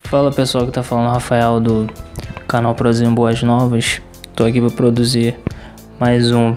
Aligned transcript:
Fala 0.00 0.30
pessoal 0.30 0.66
que 0.66 0.72
tá 0.72 0.82
falando 0.82 1.10
Rafael 1.10 1.58
do 1.58 1.88
canal 2.46 2.74
Prozinho 2.74 3.10
Boas 3.12 3.42
Novas. 3.42 4.02
Tô 4.36 4.44
aqui 4.44 4.60
para 4.60 4.70
produzir 4.70 5.34
mais 5.98 6.30
um 6.30 6.54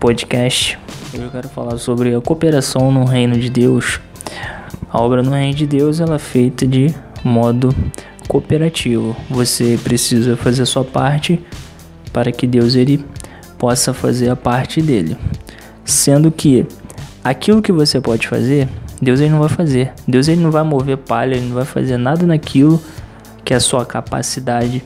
podcast. 0.00 0.76
Eu 1.14 1.30
quero 1.30 1.48
falar 1.50 1.78
sobre 1.78 2.12
a 2.12 2.20
cooperação 2.20 2.90
no 2.90 3.04
reino 3.04 3.38
de 3.38 3.48
Deus. 3.48 4.00
A 4.90 5.00
obra 5.00 5.22
no 5.22 5.30
reino 5.30 5.54
de 5.54 5.66
Deus 5.66 6.00
ela 6.00 6.16
é 6.16 6.18
feita 6.18 6.66
de 6.66 6.92
modo 7.22 7.72
cooperativo. 8.26 9.16
Você 9.30 9.78
precisa 9.84 10.36
fazer 10.36 10.66
sua 10.66 10.84
parte 10.84 11.40
para 12.12 12.32
que 12.32 12.48
Deus 12.48 12.74
ele 12.74 13.04
possa 13.56 13.94
fazer 13.94 14.30
a 14.30 14.36
parte 14.36 14.82
dele. 14.82 15.16
Sendo 15.84 16.32
que 16.32 16.66
aquilo 17.22 17.62
que 17.62 17.72
você 17.72 18.00
pode 18.00 18.26
fazer, 18.26 18.68
Deus 19.00 19.20
ele 19.20 19.30
não 19.30 19.40
vai 19.40 19.48
fazer. 19.48 19.92
Deus 20.06 20.28
ele 20.28 20.40
não 20.40 20.50
vai 20.50 20.62
mover 20.62 20.96
palha, 20.96 21.34
ele 21.34 21.46
não 21.46 21.54
vai 21.54 21.64
fazer 21.64 21.96
nada 21.96 22.26
naquilo 22.26 22.80
que 23.44 23.54
a 23.54 23.60
sua 23.60 23.84
capacidade 23.84 24.82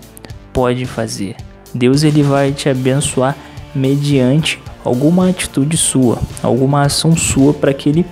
pode 0.53 0.87
fazer. 0.87 1.37
Deus 1.75 2.05
ele 2.05 2.23
vai 2.23 2.53
te 2.53 2.69
abençoar 2.69 3.37
mediante 3.75 4.61
alguma 4.85 5.29
atitude 5.29 5.77
sua, 5.77 6.19
alguma 6.43 6.83
ação 6.83 7.17
sua 7.17 7.53
para 7.53 7.75
que 7.75 7.89
ele 7.89 8.07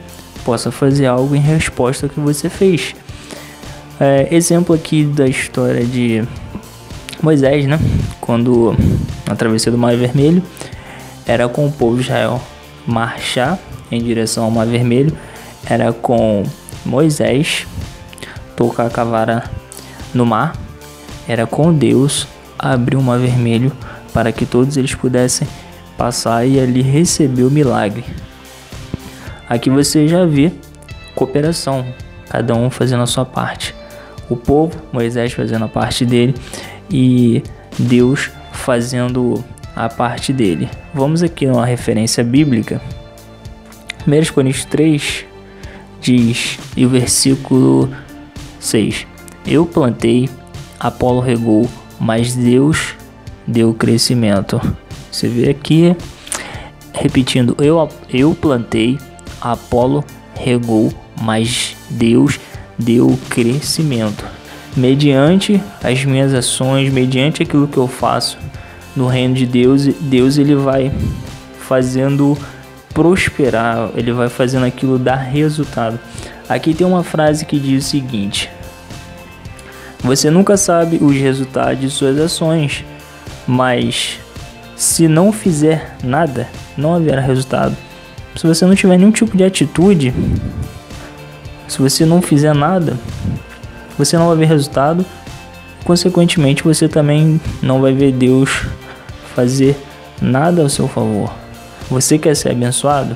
possa 0.45 0.73
fazer 0.73 1.07
algo 1.07 1.37
em 1.37 1.41
resposta 1.41 2.07
ao 2.07 2.11
que 2.11 2.19
você 2.19 2.49
fez. 2.49 2.95
É, 4.01 4.27
exemplo 4.35 4.75
aqui 4.75 5.05
da 5.05 5.29
história 5.29 5.85
de 5.85 6.25
Moisés, 7.23 7.67
né? 7.67 7.79
Quando 8.21 8.75
na 9.29 9.37
travessia 9.37 9.71
do 9.71 9.79
Mar 9.79 9.97
Vermelho 9.97 10.43
era 11.25 11.49
com 11.49 11.67
o 11.67 11.71
povo 11.71 11.97
de 11.97 12.03
Israel 12.03 12.43
marchar 12.85 13.59
em 13.93 14.03
direção 14.03 14.45
ao 14.45 14.51
Mar 14.51 14.67
Vermelho, 14.67 15.17
era 15.65 15.93
com 15.93 16.43
Moisés 16.85 17.67
tocar 18.57 18.87
a 18.87 18.91
cavara 18.91 19.45
no 20.13 20.27
mar, 20.27 20.57
era 21.29 21.47
com 21.47 21.73
Deus 21.73 22.27
abrir 22.59 22.97
o 22.97 23.03
Mar 23.03 23.19
Vermelho 23.19 23.71
para 24.13 24.33
que 24.33 24.45
todos 24.45 24.77
eles 24.77 24.95
pudessem 24.95 25.47
passar 25.97 26.45
e 26.45 26.59
ali 26.59 26.83
receber 26.83 27.45
o 27.45 27.51
milagre. 27.51 28.05
Aqui 29.49 29.71
você 29.71 30.09
já 30.09 30.25
vê 30.25 30.53
cooperação, 31.15 31.85
cada 32.29 32.55
um 32.55 32.71
fazendo 32.71 33.03
a 33.03 33.07
sua 33.07 33.25
parte 33.25 33.75
o 34.33 34.37
povo, 34.37 34.75
Moisés 34.93 35.33
fazendo 35.33 35.65
a 35.65 35.69
parte 35.69 36.07
dele 36.07 36.35
e 36.91 37.43
Deus 37.79 38.31
fazendo 38.53 39.45
a 39.77 39.89
parte 39.89 40.33
dele. 40.33 40.69
Vamos 40.95 41.23
aqui 41.23 41.47
numa 41.47 41.67
referência 41.67 42.25
bíblica. 42.25 42.81
1 44.07 44.33
Coríntios 44.33 44.65
3 44.67 45.25
diz, 46.01 46.59
e 46.77 46.85
o 46.85 46.89
versículo 46.89 47.89
6: 48.59 49.07
Eu 49.47 49.67
plantei, 49.67 50.29
Apolo 50.79 51.21
regou, 51.21 51.69
mas 52.01 52.35
Deus 52.35 52.95
deu 53.47 53.73
crescimento. 53.75 54.61
Você 55.11 55.29
vê 55.29 55.51
aqui, 55.51 55.97
repetindo: 56.93 57.57
Eu, 57.61 57.89
eu 58.11 58.35
plantei, 58.35 58.99
Apolo 59.41 60.05
regou, 60.35 60.93
mas 61.21 61.77
Deus 61.91 62.37
deu 62.37 62.53
deu 62.83 63.19
crescimento. 63.29 64.25
Mediante 64.77 65.63
as 65.83 66.05
minhas 66.05 66.33
ações, 66.35 66.93
mediante 66.93 67.43
aquilo 67.43 67.69
que 67.69 67.77
eu 67.77 67.87
faço 67.87 68.39
no 68.97 69.07
reino 69.07 69.35
de 69.35 69.47
Deus, 69.47 69.87
Deus 70.01 70.39
ele 70.39 70.55
vai 70.55 70.93
fazendo 71.61 72.37
prosperar, 72.93 73.91
ele 73.97 74.13
vai 74.13 74.29
fazendo 74.29 74.67
aquilo 74.67 74.99
dar 74.99 75.17
resultado. 75.17 75.99
Aqui 76.49 76.75
tem 76.75 76.87
uma 76.87 77.03
frase 77.03 77.45
que 77.45 77.59
diz 77.59 77.87
o 77.87 77.89
seguinte: 77.89 78.51
Você 80.01 80.31
nunca 80.31 80.57
sabe 80.57 80.99
os 81.01 81.17
resultados 81.17 81.81
de 81.81 81.91
suas 81.91 82.19
ações, 82.19 82.85
mas 83.47 84.19
se 84.77 85.09
não 85.09 85.33
fizer 85.33 85.97
nada, 86.03 86.49
não 86.77 86.95
haverá 86.95 87.21
resultado. 87.21 87.77
Se 88.37 88.47
você 88.47 88.65
não 88.65 88.75
tiver 88.75 88.97
nenhum 88.97 89.13
tipo 89.13 89.37
de 89.37 89.45
atitude, 89.45 90.15
se 91.69 91.79
você 91.79 92.05
não 92.05 92.21
fizer 92.21 92.55
nada, 92.55 92.97
você 93.99 94.17
não 94.17 94.29
vai 94.29 94.37
ver 94.37 94.47
resultado. 94.47 95.05
Consequentemente, 95.85 96.63
você 96.63 96.89
também 96.89 97.41
não 97.61 97.81
vai 97.81 97.93
ver 97.93 98.13
Deus 98.13 98.67
fazer 99.35 99.77
nada 100.21 100.63
ao 100.63 100.69
seu 100.69 100.89
favor. 100.89 101.42
Você 101.93 102.17
quer 102.17 102.35
ser 102.35 102.49
abençoado? 102.49 103.15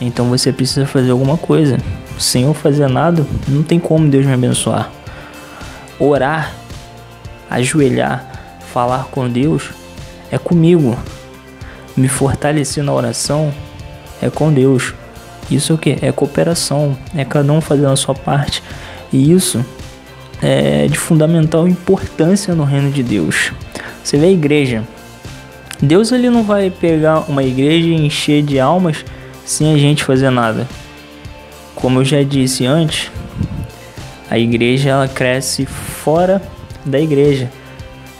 Então 0.00 0.30
você 0.30 0.50
precisa 0.50 0.86
fazer 0.86 1.10
alguma 1.10 1.36
coisa. 1.36 1.76
Sem 2.18 2.44
eu 2.44 2.54
fazer 2.54 2.88
nada, 2.88 3.26
não 3.46 3.62
tem 3.62 3.78
como 3.78 4.08
Deus 4.08 4.24
me 4.24 4.32
abençoar. 4.32 4.90
Orar, 5.98 6.54
ajoelhar, 7.50 8.24
falar 8.72 9.08
com 9.10 9.28
Deus 9.28 9.68
é 10.32 10.38
comigo. 10.38 10.96
Me 11.94 12.08
fortalecer 12.08 12.82
na 12.82 12.94
oração 12.94 13.52
é 14.22 14.30
com 14.30 14.50
Deus. 14.50 14.94
Isso 15.50 15.72
é 15.72 15.74
o 15.74 15.78
que? 15.78 15.98
É 16.00 16.10
cooperação, 16.10 16.96
é 17.14 17.26
cada 17.26 17.52
um 17.52 17.60
fazendo 17.60 17.92
a 17.92 17.96
sua 17.96 18.14
parte. 18.14 18.62
E 19.12 19.30
isso 19.30 19.62
é 20.40 20.86
de 20.86 20.96
fundamental 20.96 21.68
importância 21.68 22.54
no 22.54 22.64
reino 22.64 22.90
de 22.90 23.02
Deus. 23.02 23.52
Você 24.02 24.16
vê 24.16 24.28
a 24.28 24.30
igreja. 24.30 24.82
Deus 25.80 26.10
ele 26.10 26.28
não 26.28 26.42
vai 26.42 26.70
pegar 26.70 27.20
uma 27.28 27.42
igreja 27.42 27.88
e 27.88 27.94
encher 27.94 28.42
de 28.42 28.58
almas 28.58 29.04
sem 29.44 29.72
a 29.72 29.78
gente 29.78 30.02
fazer 30.04 30.30
nada. 30.30 30.66
Como 31.74 32.00
eu 32.00 32.04
já 32.04 32.22
disse 32.22 32.66
antes, 32.66 33.10
a 34.28 34.38
igreja 34.38 34.90
ela 34.90 35.08
cresce 35.08 35.64
fora 35.64 36.42
da 36.84 37.00
igreja. 37.00 37.50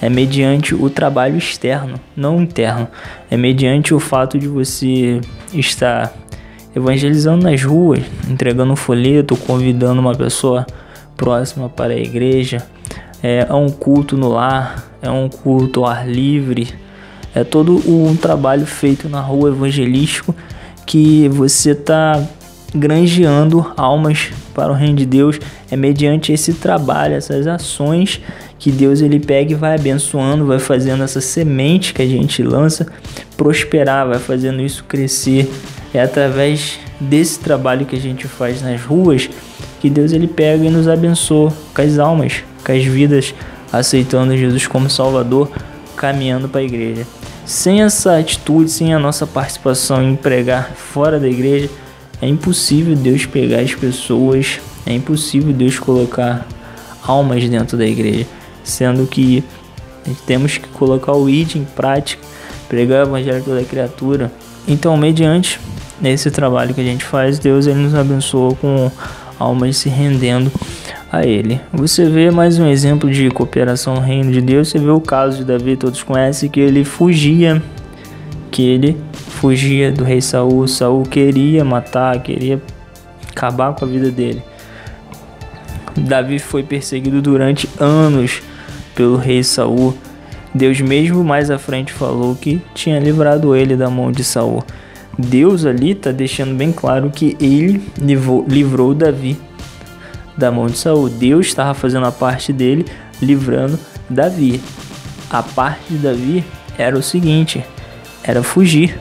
É 0.00 0.08
mediante 0.08 0.74
o 0.74 0.88
trabalho 0.88 1.36
externo, 1.36 2.00
não 2.16 2.40
interno. 2.40 2.86
É 3.28 3.36
mediante 3.36 3.92
o 3.92 3.98
fato 3.98 4.38
de 4.38 4.46
você 4.46 5.20
estar 5.52 6.12
evangelizando 6.74 7.42
nas 7.42 7.62
ruas, 7.64 8.04
entregando 8.30 8.72
um 8.72 8.76
folheto, 8.76 9.36
convidando 9.36 10.00
uma 10.00 10.14
pessoa 10.14 10.64
próxima 11.16 11.68
para 11.68 11.92
a 11.92 11.98
igreja. 11.98 12.64
É, 13.20 13.52
um 13.52 13.68
culto 13.68 14.16
no 14.16 14.28
lar, 14.28 14.84
é 15.02 15.10
um 15.10 15.28
culto 15.28 15.84
ao 15.84 15.90
ar 15.90 16.08
livre, 16.08 16.68
é 17.40 17.44
todo 17.44 17.76
um 17.86 18.16
trabalho 18.16 18.66
feito 18.66 19.08
na 19.08 19.20
rua 19.20 19.50
evangelístico 19.50 20.34
que 20.84 21.28
você 21.28 21.70
está 21.70 22.22
granjeando 22.74 23.72
almas 23.76 24.30
para 24.54 24.72
o 24.72 24.74
reino 24.74 24.96
de 24.96 25.06
Deus. 25.06 25.38
É 25.70 25.76
mediante 25.76 26.32
esse 26.32 26.54
trabalho, 26.54 27.14
essas 27.14 27.46
ações 27.46 28.20
que 28.58 28.72
Deus 28.72 29.00
ele 29.00 29.20
pega 29.20 29.52
e 29.52 29.54
vai 29.54 29.76
abençoando, 29.76 30.46
vai 30.46 30.58
fazendo 30.58 31.04
essa 31.04 31.20
semente 31.20 31.94
que 31.94 32.02
a 32.02 32.06
gente 32.06 32.42
lança 32.42 32.86
prosperar, 33.36 34.08
vai 34.08 34.18
fazendo 34.18 34.60
isso 34.60 34.82
crescer 34.84 35.48
é 35.94 36.02
através 36.02 36.78
desse 37.00 37.38
trabalho 37.38 37.86
que 37.86 37.96
a 37.96 38.00
gente 38.00 38.26
faz 38.26 38.60
nas 38.60 38.82
ruas 38.82 39.30
que 39.80 39.88
Deus 39.88 40.12
ele 40.12 40.26
pega 40.26 40.64
e 40.64 40.70
nos 40.70 40.88
abençoa 40.88 41.52
com 41.72 41.82
as 41.82 41.98
almas, 41.98 42.42
com 42.64 42.72
as 42.72 42.84
vidas, 42.84 43.32
aceitando 43.72 44.36
Jesus 44.36 44.66
como 44.66 44.90
Salvador, 44.90 45.50
caminhando 45.98 46.48
para 46.48 46.60
a 46.60 46.64
igreja. 46.64 47.06
Sem 47.44 47.82
essa 47.82 48.18
atitude, 48.18 48.70
sem 48.70 48.94
a 48.94 48.98
nossa 48.98 49.26
participação 49.26 50.02
em 50.02 50.14
pregar 50.14 50.72
fora 50.74 51.18
da 51.18 51.28
igreja, 51.28 51.68
é 52.22 52.28
impossível 52.28 52.94
Deus 52.94 53.26
pegar 53.26 53.60
as 53.60 53.74
pessoas, 53.74 54.60
é 54.86 54.92
impossível 54.92 55.52
Deus 55.52 55.78
colocar 55.78 56.46
almas 57.02 57.48
dentro 57.48 57.76
da 57.76 57.86
igreja, 57.86 58.26
sendo 58.62 59.06
que 59.06 59.42
temos 60.26 60.58
que 60.58 60.68
colocar 60.68 61.12
o 61.12 61.28
ID 61.28 61.56
em 61.56 61.64
prática, 61.64 62.22
pregar 62.68 63.04
o 63.04 63.08
evangelho 63.08 63.42
toda 63.42 63.62
criatura. 63.64 64.32
Então, 64.66 64.96
mediante 64.96 65.60
nesse 66.00 66.30
trabalho 66.30 66.74
que 66.74 66.80
a 66.80 66.84
gente 66.84 67.04
faz, 67.04 67.38
Deus 67.38 67.66
ele 67.66 67.78
nos 67.78 67.94
abençoa 67.94 68.54
com 68.54 68.90
almas 69.38 69.76
se 69.76 69.88
rendendo 69.88 70.50
a 71.10 71.24
Ele. 71.24 71.60
Você 71.72 72.04
vê 72.04 72.30
mais 72.30 72.58
um 72.58 72.66
exemplo 72.66 73.10
de 73.10 73.30
cooperação 73.30 73.94
no 73.94 74.00
reino 74.00 74.30
de 74.30 74.40
Deus. 74.40 74.68
Você 74.68 74.78
vê 74.78 74.90
o 74.90 75.00
caso 75.00 75.38
de 75.38 75.44
Davi, 75.44 75.76
todos 75.76 76.02
conhecem 76.02 76.50
que 76.50 76.60
ele 76.60 76.84
fugia, 76.84 77.62
que 78.50 78.62
ele 78.62 78.96
fugia 79.12 79.90
do 79.90 80.04
rei 80.04 80.20
Saul. 80.20 80.68
Saul 80.68 81.02
queria 81.04 81.64
matar, 81.64 82.22
queria 82.22 82.60
acabar 83.30 83.74
com 83.74 83.84
a 83.84 83.88
vida 83.88 84.10
dele. 84.10 84.42
Davi 85.96 86.38
foi 86.38 86.62
perseguido 86.62 87.20
durante 87.22 87.68
anos 87.80 88.42
pelo 88.94 89.16
rei 89.16 89.42
Saul. 89.42 89.96
Deus 90.54 90.80
mesmo 90.80 91.24
mais 91.24 91.50
à 91.50 91.58
frente 91.58 91.92
falou 91.92 92.34
que 92.34 92.60
tinha 92.74 92.98
livrado 92.98 93.54
ele 93.56 93.76
da 93.76 93.88
mão 93.88 94.12
de 94.12 94.22
Saul. 94.22 94.62
Deus 95.18 95.66
ali 95.66 95.92
está 95.92 96.12
deixando 96.12 96.54
bem 96.54 96.70
claro 96.70 97.10
que 97.10 97.36
ele 97.40 97.82
livrou, 97.98 98.44
livrou 98.46 98.94
Davi 98.94 99.36
da 100.38 100.50
mão 100.50 100.66
de 100.66 100.78
Saul. 100.78 101.10
Deus 101.10 101.46
estava 101.46 101.74
fazendo 101.74 102.06
a 102.06 102.12
parte 102.12 102.52
dele, 102.52 102.86
livrando 103.20 103.78
Davi. 104.08 104.62
A 105.28 105.42
parte 105.42 105.82
de 105.90 105.98
Davi 105.98 106.44
era 106.78 106.96
o 106.96 107.02
seguinte: 107.02 107.62
era 108.22 108.42
fugir. 108.42 108.98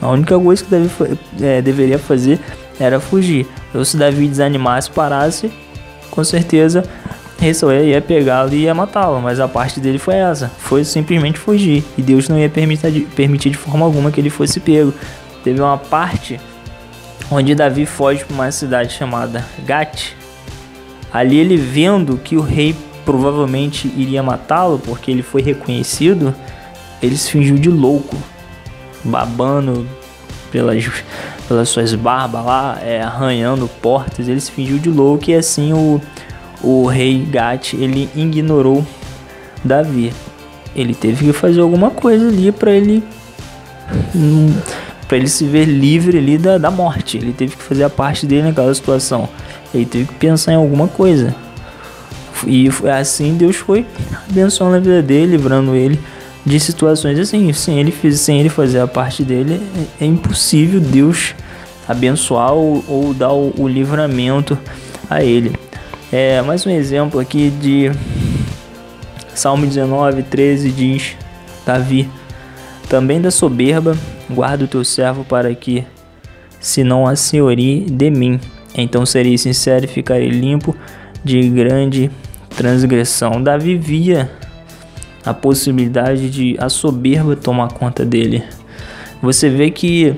A 0.00 0.08
única 0.08 0.36
coisa 0.36 0.64
que 0.64 0.70
Davi 0.70 0.90
é, 1.40 1.62
deveria 1.62 1.98
fazer 1.98 2.40
era 2.80 2.98
fugir. 2.98 3.46
Ou 3.72 3.84
se 3.84 3.96
Davi 3.96 4.26
desanimasse, 4.26 4.90
parasse, 4.90 5.52
com 6.10 6.24
certeza 6.24 6.82
Ressau 7.42 7.72
ia 7.72 8.00
pegá-lo 8.00 8.54
e 8.54 8.62
ia 8.62 8.74
matá-lo, 8.74 9.20
mas 9.20 9.40
a 9.40 9.48
parte 9.48 9.80
dele 9.80 9.98
foi 9.98 10.14
essa, 10.14 10.48
foi 10.58 10.84
simplesmente 10.84 11.40
fugir, 11.40 11.82
e 11.98 12.02
Deus 12.02 12.28
não 12.28 12.38
ia 12.38 12.48
permitir, 12.48 13.04
permitir 13.16 13.50
de 13.50 13.56
forma 13.56 13.84
alguma 13.84 14.12
que 14.12 14.20
ele 14.20 14.30
fosse 14.30 14.60
pego. 14.60 14.94
Teve 15.42 15.60
uma 15.60 15.76
parte 15.76 16.40
onde 17.28 17.52
Davi 17.52 17.84
foge 17.84 18.24
para 18.24 18.34
uma 18.34 18.52
cidade 18.52 18.92
chamada 18.92 19.44
Gat. 19.66 20.16
Ali 21.12 21.38
ele 21.38 21.56
vendo 21.56 22.16
que 22.16 22.36
o 22.36 22.40
rei 22.40 22.74
provavelmente 23.04 23.92
iria 23.96 24.22
matá-lo 24.22 24.78
porque 24.78 25.10
ele 25.10 25.22
foi 25.22 25.42
reconhecido, 25.42 26.34
ele 27.02 27.16
se 27.16 27.30
fingiu 27.30 27.56
de 27.56 27.68
louco, 27.68 28.16
babando 29.04 29.86
pelas, 30.50 30.84
pelas 31.48 31.68
suas 31.68 31.94
barbas 31.94 32.44
lá, 32.44 32.78
é, 32.80 33.02
arranhando 33.02 33.68
portas, 33.68 34.28
ele 34.28 34.40
se 34.40 34.50
fingiu 34.50 34.78
de 34.78 34.88
louco 34.88 35.30
e 35.30 35.34
assim 35.34 35.72
o 35.72 36.00
o 36.62 36.86
rei 36.86 37.24
Gat 37.24 37.74
ele 37.74 38.08
ignorou 38.14 38.86
Davi. 39.64 40.12
Ele 40.74 40.94
teve 40.94 41.26
que 41.26 41.32
fazer 41.32 41.60
alguma 41.60 41.90
coisa 41.90 42.28
ali 42.28 42.50
para 42.50 42.70
ele 42.70 43.02
para 45.12 45.18
ele 45.18 45.28
se 45.28 45.44
ver 45.44 45.66
livre 45.66 46.16
ali 46.16 46.38
da, 46.38 46.56
da 46.56 46.70
morte. 46.70 47.18
Ele 47.18 47.34
teve 47.34 47.54
que 47.54 47.62
fazer 47.62 47.84
a 47.84 47.90
parte 47.90 48.24
dele 48.24 48.44
naquela 48.44 48.74
situação. 48.74 49.28
Ele 49.74 49.84
teve 49.84 50.06
que 50.06 50.14
pensar 50.14 50.52
em 50.52 50.56
alguma 50.56 50.88
coisa. 50.88 51.34
E 52.46 52.70
assim 52.90 53.36
Deus 53.36 53.56
foi 53.56 53.84
abençoando 54.30 54.76
a 54.76 54.80
vida 54.80 55.02
dele, 55.02 55.32
livrando 55.32 55.76
ele 55.76 56.00
de 56.46 56.58
situações 56.58 57.18
assim. 57.18 57.52
Sem 57.52 57.78
ele, 57.78 57.92
sem 58.16 58.40
ele 58.40 58.48
fazer 58.48 58.80
a 58.80 58.86
parte 58.86 59.22
dele, 59.22 59.60
é, 60.00 60.04
é 60.04 60.06
impossível 60.06 60.80
Deus 60.80 61.34
abençoar 61.86 62.54
ou, 62.54 62.82
ou 62.88 63.12
dar 63.12 63.34
o, 63.34 63.52
o 63.58 63.68
livramento 63.68 64.56
a 65.10 65.22
ele. 65.22 65.54
É, 66.10 66.40
mais 66.40 66.64
um 66.64 66.70
exemplo 66.70 67.20
aqui 67.20 67.50
de 67.50 67.92
Salmo 69.34 69.66
19, 69.66 70.22
13 70.22 70.70
diz: 70.70 71.16
Davi, 71.66 72.08
também 72.88 73.20
da 73.20 73.30
soberba, 73.30 73.94
guarda 74.32 74.64
o 74.64 74.68
teu 74.68 74.84
servo 74.84 75.24
para 75.24 75.54
que, 75.54 75.84
se 76.58 76.82
não 76.82 77.06
a 77.06 77.14
senhorie 77.14 77.86
de 77.88 78.10
mim, 78.10 78.40
então 78.74 79.04
serei 79.06 79.36
sincero 79.38 79.84
e 79.84 79.88
ficarei 79.88 80.28
limpo 80.28 80.74
de 81.22 81.48
grande 81.50 82.10
transgressão. 82.56 83.42
Davi 83.42 83.76
via 83.76 84.30
a 85.24 85.32
possibilidade 85.32 86.30
de 86.30 86.56
a 86.58 86.68
soberba 86.68 87.36
tomar 87.36 87.68
conta 87.72 88.04
dele. 88.04 88.42
Você 89.22 89.48
vê 89.48 89.70
que 89.70 90.14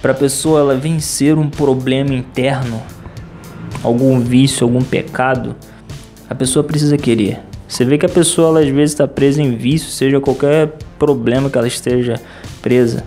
para 0.00 0.12
a 0.12 0.14
pessoa 0.14 0.60
ela 0.60 0.76
vencer 0.76 1.36
um 1.36 1.50
problema 1.50 2.14
interno, 2.14 2.82
algum 3.82 4.18
vício, 4.18 4.64
algum 4.64 4.82
pecado, 4.82 5.54
a 6.28 6.34
pessoa 6.34 6.64
precisa 6.64 6.96
querer. 6.96 7.40
Você 7.68 7.84
vê 7.84 7.98
que 7.98 8.06
a 8.06 8.08
pessoa 8.08 8.48
ela, 8.48 8.60
às 8.60 8.68
vezes 8.68 8.92
está 8.92 9.06
presa 9.06 9.42
em 9.42 9.54
vício, 9.56 9.90
seja 9.90 10.20
qualquer 10.20 10.72
problema 10.98 11.50
que 11.50 11.58
ela 11.58 11.68
esteja 11.68 12.20
presa. 12.62 13.04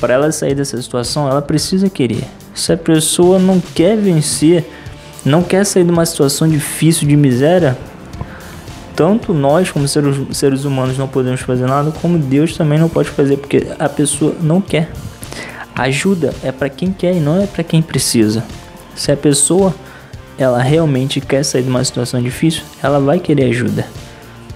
Para 0.00 0.14
ela 0.14 0.32
sair 0.32 0.54
dessa 0.54 0.80
situação, 0.80 1.28
ela 1.28 1.40
precisa 1.40 1.88
querer. 1.88 2.24
Se 2.54 2.72
a 2.72 2.76
pessoa 2.76 3.38
não 3.38 3.60
quer 3.60 3.96
vencer, 3.96 4.64
não 5.24 5.42
quer 5.42 5.64
sair 5.64 5.84
de 5.84 5.90
uma 5.90 6.04
situação 6.04 6.48
difícil 6.48 7.06
de 7.06 7.16
miséria, 7.16 7.76
tanto 8.94 9.32
nós 9.32 9.70
como 9.70 9.88
seres, 9.88 10.16
seres 10.36 10.64
humanos 10.64 10.98
não 10.98 11.08
podemos 11.08 11.40
fazer 11.40 11.66
nada, 11.66 11.92
como 12.02 12.18
Deus 12.18 12.56
também 12.56 12.78
não 12.78 12.88
pode 12.88 13.08
fazer, 13.08 13.36
porque 13.36 13.66
a 13.78 13.88
pessoa 13.88 14.34
não 14.40 14.60
quer. 14.60 14.90
Ajuda 15.74 16.34
é 16.42 16.52
para 16.52 16.68
quem 16.68 16.92
quer 16.92 17.14
e 17.14 17.20
não 17.20 17.40
é 17.40 17.46
para 17.46 17.64
quem 17.64 17.80
precisa. 17.80 18.44
Se 18.94 19.10
a 19.10 19.16
pessoa 19.16 19.74
ela 20.36 20.60
realmente 20.60 21.20
quer 21.20 21.44
sair 21.44 21.62
de 21.62 21.68
uma 21.68 21.82
situação 21.84 22.20
difícil, 22.20 22.62
ela 22.82 23.00
vai 23.00 23.18
querer 23.18 23.44
ajuda. 23.44 23.86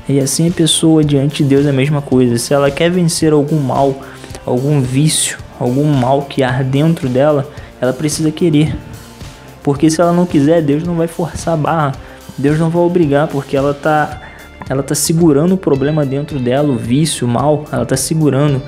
E 0.09 0.21
assim 0.21 0.49
a 0.49 0.53
pessoa 0.53 1.03
diante 1.03 1.43
de 1.43 1.49
Deus 1.49 1.67
é 1.67 1.71
a 1.71 1.73
mesma 1.73 2.03
coisa. 2.03 2.39
Se 2.39 2.53
ela 2.53 2.71
quer 2.71 2.91
vencer 2.91 3.33
algum 3.33 3.59
mal, 3.59 4.01
algum 4.47 4.81
vício, 4.81 5.39
algum 5.59 5.85
mal 5.85 6.23
que 6.23 6.43
há 6.43 6.63
dentro 6.63 7.09
dela, 7.09 7.51
ela 7.81 7.93
precisa 7.93 8.31
querer. 8.31 8.75
Porque 9.63 9.91
se 9.91 10.01
ela 10.01 10.13
não 10.13 10.25
quiser, 10.25 10.63
Deus 10.63 10.85
não 10.85 10.95
vai 10.95 11.09
forçar 11.09 11.55
a 11.55 11.57
barra. 11.57 11.93
Deus 12.39 12.59
não 12.59 12.71
vai 12.71 12.83
obrigar, 12.83 13.27
porque 13.27 13.57
ela 13.57 13.75
tá 13.75 14.23
ela 14.69 14.83
tá 14.83 14.95
segurando 14.97 15.53
o 15.53 15.57
problema 15.57 16.05
dentro 16.05 16.41
dela, 16.41 16.69
o 16.69 16.77
vício, 16.77 17.27
o 17.27 17.31
mal, 17.31 17.65
ela 17.71 17.87
tá 17.87 17.97
segurando. 17.97 18.61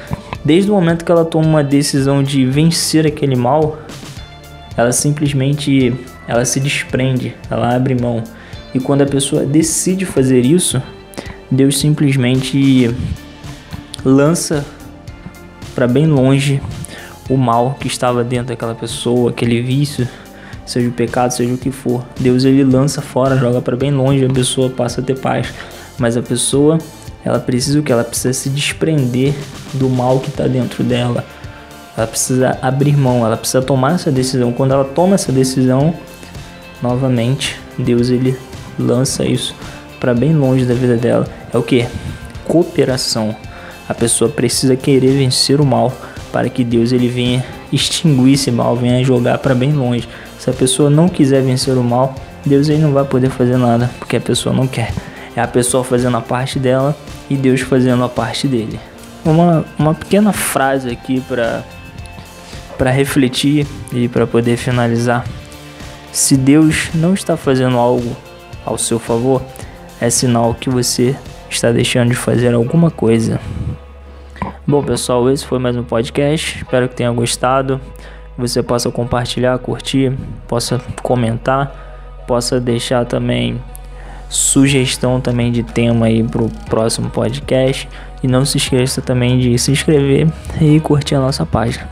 Desde 0.44 0.70
o 0.70 0.75
momento 0.75 1.04
que 1.04 1.10
ela 1.10 1.25
toma 1.25 1.46
uma 1.46 1.64
decisão 1.64 2.22
de 2.22 2.46
vencer 2.46 3.04
aquele 3.04 3.34
mal, 3.34 3.80
ela 4.76 4.92
simplesmente 4.92 5.92
ela 6.28 6.44
se 6.44 6.60
desprende, 6.60 7.34
ela 7.50 7.75
abre 7.75 8.00
mão. 8.00 8.22
E 8.72 8.78
quando 8.78 9.02
a 9.02 9.06
pessoa 9.06 9.44
decide 9.44 10.04
fazer 10.04 10.44
isso, 10.46 10.80
Deus 11.50 11.78
simplesmente 11.78 12.94
lança 14.04 14.64
para 15.78 15.86
bem 15.86 16.08
longe 16.08 16.60
o 17.30 17.36
mal 17.36 17.76
que 17.78 17.86
estava 17.86 18.25
dentro 18.25 18.48
daquela 18.48 18.75
pessoa, 18.75 19.30
aquele 19.30 19.62
vício, 19.62 20.08
seja 20.66 20.88
o 20.88 20.92
pecado, 20.92 21.30
seja 21.30 21.54
o 21.54 21.56
que 21.56 21.70
for. 21.70 22.04
Deus 22.19 22.44
ele 22.44 22.64
lança 22.64 23.00
fora, 23.00 23.36
joga 23.36 23.62
para 23.62 23.76
bem 23.76 23.92
longe, 23.92 24.25
a 24.25 24.28
pessoa 24.28 24.69
passa 24.70 25.00
a 25.00 25.04
ter 25.04 25.16
paz. 25.16 25.54
Mas 25.96 26.16
a 26.16 26.22
pessoa, 26.22 26.78
ela 27.25 27.38
precisa 27.38 27.78
o 27.78 27.82
que? 27.84 27.92
Ela 27.92 28.02
precisa 28.02 28.32
se 28.32 28.48
desprender 28.48 29.34
do 29.72 29.88
mal 29.88 30.19
que 30.19 30.30
está 30.30 30.48
dentro 30.48 30.82
dela. 30.82 31.25
Ela 31.96 32.08
precisa 32.08 32.58
abrir 32.60 32.96
mão, 32.96 33.25
ela 33.25 33.36
precisa 33.36 33.62
tomar 33.62 33.94
essa 33.94 34.10
decisão. 34.10 34.52
Quando 34.52 34.72
ela 34.72 34.84
toma 34.84 35.14
essa 35.14 35.30
decisão, 35.30 35.94
novamente 36.82 37.56
Deus 37.78 38.10
ele 38.10 38.36
lança 38.76 39.25
isso 39.25 39.54
para 40.00 40.12
bem 40.12 40.34
longe 40.34 40.64
da 40.64 40.75
vida 40.75 40.96
dela. 40.96 41.28
É 41.54 41.56
o 41.56 41.62
que? 41.62 41.86
Cooperação. 42.48 43.36
A 43.88 43.94
pessoa 43.94 44.31
precisa 44.31 44.76
querer 44.76 45.12
vencer 45.17 45.61
o 45.61 45.67
mal 45.67 45.93
para 46.31 46.49
que 46.49 46.62
Deus 46.62 46.93
ele 46.93 47.08
venha 47.08 47.44
extinguir 47.73 48.35
esse 48.35 48.50
mal, 48.50 48.76
venha 48.76 49.02
jogar 49.02 49.38
para 49.38 49.55
bem 49.55 49.73
longe. 49.73 50.08
Se 50.38 50.50
a 50.50 50.52
pessoa 50.52 50.90
não 50.90 51.08
quiser 51.08 51.43
vencer 51.43 51.75
o 51.75 51.82
mal, 51.82 52.14
Deus 52.44 52.69
ele 52.69 52.82
não 52.82 52.93
vai 52.93 53.05
poder 53.05 53.31
fazer 53.31 53.56
nada, 53.56 53.90
porque 53.99 54.17
a 54.17 54.20
pessoa 54.20 54.55
não 54.55 54.67
quer. 54.67 54.93
É 55.35 55.40
a 55.40 55.49
pessoa 55.49 55.82
fazendo 55.82 56.17
a 56.17 56.20
parte 56.20 56.58
dela 56.58 56.96
e 57.31 57.37
Deus 57.37 57.61
fazendo 57.61 58.05
a 58.05 58.08
parte 58.08 58.46
dele. 58.46 58.79
Uma, 59.25 59.64
uma 59.79 59.94
pequena 59.94 60.32
frase 60.32 60.90
aqui 60.90 61.20
para 61.20 61.64
para 62.76 62.93
refletir 62.93 63.67
e 63.93 64.06
para 64.06 64.25
poder 64.25 64.56
finalizar 64.56 65.25
se 66.12 66.37
Deus 66.37 66.88
não 66.95 67.14
está 67.14 67.37
fazendo 67.37 67.76
algo 67.76 68.16
ao 68.64 68.78
seu 68.78 68.99
favor, 68.99 69.42
é 70.00 70.11
sinal 70.11 70.54
que 70.54 70.71
você 70.71 71.16
está 71.49 71.73
deixando 71.73 72.11
de 72.11 72.17
fazer 72.17 72.55
alguma 72.55 72.90
coisa. 72.90 73.40
Bom, 74.67 74.83
pessoal, 74.83 75.31
esse 75.31 75.47
foi 75.47 75.59
mais 75.59 75.76
um 75.76 75.83
podcast. 75.83 76.59
Espero 76.59 76.88
que 76.88 76.95
tenha 76.95 77.11
gostado. 77.11 77.81
Você 78.37 78.62
possa 78.62 78.90
compartilhar, 78.90 79.59
curtir, 79.59 80.12
possa 80.47 80.81
comentar, 81.02 82.25
possa 82.26 82.61
deixar 82.61 83.05
também 83.05 83.61
sugestão 84.28 85.21
também 85.21 85.50
de 85.50 85.62
tema 85.62 86.07
aí 86.07 86.23
para 86.23 86.43
o 86.43 86.50
próximo 86.69 87.11
podcast. 87.11 87.88
E 88.23 88.28
não 88.28 88.45
se 88.45 88.59
esqueça 88.59 89.00
também 89.00 89.38
de 89.38 89.59
se 89.59 89.71
inscrever 89.71 90.28
e 90.61 90.78
curtir 90.81 91.14
a 91.14 91.21
nossa 91.21 91.47
página. 91.47 91.88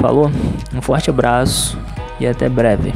Falou? 0.00 0.30
Um 0.74 0.80
forte 0.80 1.10
abraço 1.10 1.78
e 2.20 2.26
até 2.26 2.48
breve. 2.48 2.92